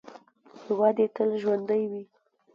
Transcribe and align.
هیواد 0.61 0.93
دې 0.97 1.05
تل 1.15 1.29
ژوندی 1.41 1.83
وي. 1.91 2.03